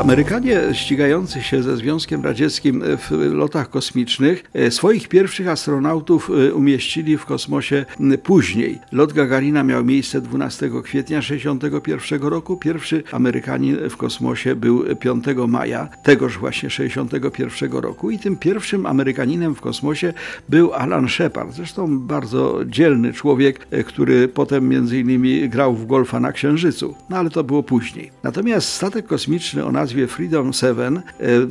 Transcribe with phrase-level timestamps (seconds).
[0.00, 7.18] Amerykanie ścigający się ze Związkiem Radzieckim w lotach kosmicznych e, swoich pierwszych astronautów e, umieścili
[7.18, 7.84] w kosmosie
[8.22, 8.78] później.
[8.92, 12.56] Lot Gagarina miał miejsce 12 kwietnia 1961 roku.
[12.56, 19.54] Pierwszy Amerykanin w kosmosie był 5 maja tegoż właśnie 1961 roku i tym pierwszym Amerykaninem
[19.54, 20.12] w kosmosie
[20.48, 21.52] był Alan Shepard.
[21.52, 26.94] Zresztą bardzo dzielny człowiek, e, który potem między innymi grał w golfa na Księżycu.
[27.10, 28.10] No ale to było później.
[28.22, 29.72] Natomiast statek kosmiczny o
[30.08, 31.02] Freedom 7 e,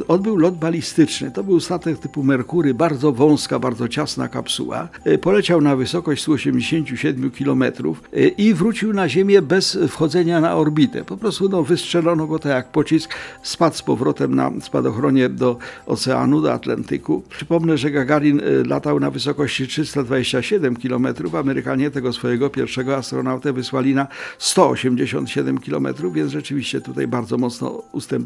[0.07, 1.31] odbył lot balistyczny.
[1.31, 4.87] To był statek typu Merkury, bardzo wąska, bardzo ciasna kapsuła.
[5.03, 11.05] E, poleciał na wysokość 187 km e, i wrócił na Ziemię bez wchodzenia na orbitę.
[11.05, 16.41] Po prostu no, wystrzelono go tak jak pocisk, spadł z powrotem na spadochronie do oceanu,
[16.41, 17.23] do Atlantyku.
[17.29, 21.07] Przypomnę, że Gagarin latał na wysokości 327 km.
[21.39, 28.22] Amerykanie tego swojego pierwszego astronautę wysłali na 187 km, więc rzeczywiście tutaj bardzo mocno ustępowali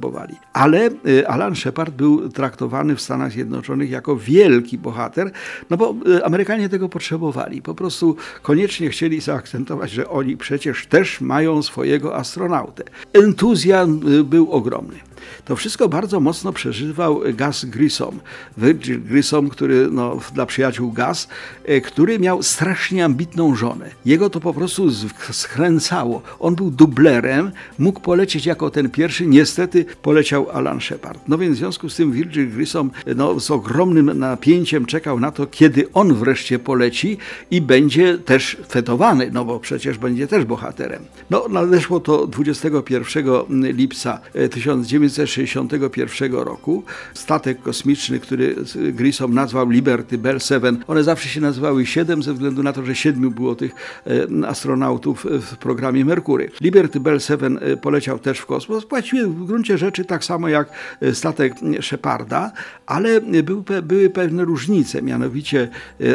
[0.53, 5.31] Ale y, Alan Shepard był traktowany w Stanach Zjednoczonych jako wielki bohater,
[5.69, 7.61] no bo y, Amerykanie tego potrzebowali.
[7.61, 12.83] Po prostu koniecznie chcieli zaakcentować, że oni przecież też mają swojego astronautę.
[13.13, 15.06] Entuzjazm y, był ogromny.
[15.45, 18.19] To wszystko bardzo mocno przeżywał Gus Grissom.
[18.57, 21.27] Virgil Grissom, który no, dla przyjaciół Gus,
[21.65, 23.89] e, który miał strasznie ambitną żonę.
[24.05, 24.91] Jego to po prostu
[25.31, 26.21] skręcało.
[26.39, 31.19] On był dublerem, mógł polecieć jako ten pierwszy, niestety poleciał Alan Shepard.
[31.27, 35.47] No więc w związku z tym Virgil Grissom no, z ogromnym napięciem czekał na to,
[35.47, 37.17] kiedy on wreszcie poleci
[37.51, 41.03] i będzie też fetowany, no bo przecież będzie też bohaterem.
[41.29, 44.19] No nadeszło to 21 lipca
[44.51, 46.83] 1900 1961 roku.
[47.13, 52.63] Statek kosmiczny, który Grissom nazwał Liberty Bell 7, one zawsze się nazywały 7 ze względu
[52.63, 53.71] na to, że siedmiu było tych
[54.43, 56.51] e, astronautów w programie Merkury.
[56.61, 60.69] Liberty Bell 7 e, poleciał też w kosmos, właściwie w gruncie rzeczy tak samo jak
[61.01, 62.51] e, statek Sheparda,
[62.85, 65.69] ale były, były pewne różnice, mianowicie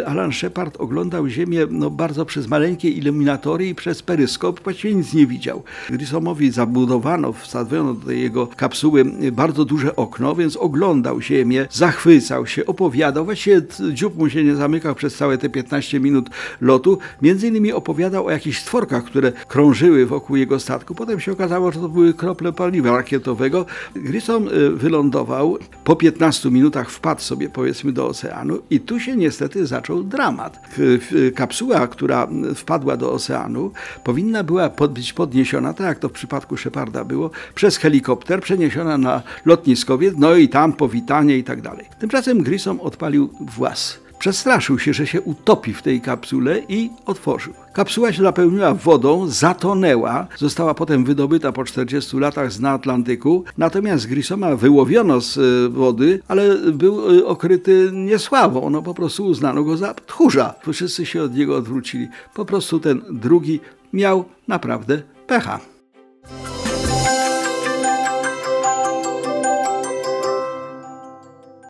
[0.06, 5.26] Alan Shepard oglądał Ziemię no, bardzo przez maleńkie iluminatory i przez peryskop, właściwie nic nie
[5.26, 5.62] widział.
[5.90, 8.81] Grissomowi zabudowano, wsadziono do jego kapsuły
[9.32, 13.24] bardzo duże okno, więc oglądał ziemię, zachwycał się, opowiadał.
[13.24, 13.62] Właściwie
[13.92, 16.98] dziób mu się nie zamykał przez całe te 15 minut lotu.
[17.22, 20.94] Między innymi opowiadał o jakichś stworkach, które krążyły wokół jego statku.
[20.94, 23.66] Potem się okazało, że to były krople paliwa rakietowego.
[23.96, 29.66] Grissom y, wylądował, po 15 minutach wpadł sobie powiedzmy do oceanu i tu się niestety
[29.66, 30.60] zaczął dramat.
[31.34, 33.72] Kapsuła, która wpadła do oceanu,
[34.04, 38.98] powinna była być podniesiona, tak jak to w przypadku Sheparda było, przez helikopter, przeniesiona przeniesiona
[38.98, 41.86] na lotniskowiec, no i tam powitanie i tak dalej.
[41.98, 43.98] Tymczasem Grissom odpalił włas.
[44.18, 47.52] Przestraszył się, że się utopi w tej kapsule i otworzył.
[47.72, 54.06] Kapsuła się napełniła wodą, zatonęła, została potem wydobyta po 40 latach z na Atlantyku, natomiast
[54.06, 59.76] Grissoma wyłowiono z e, wody, ale był e, okryty niesławą, no po prostu uznano go
[59.76, 60.54] za tchórza.
[60.72, 62.08] Wszyscy się od niego odwrócili.
[62.34, 63.60] Po prostu ten drugi
[63.92, 65.71] miał naprawdę pecha.